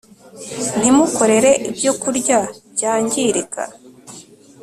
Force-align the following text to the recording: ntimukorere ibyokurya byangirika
ntimukorere 0.79 1.51
ibyokurya 1.69 2.37
byangirika 2.73 3.63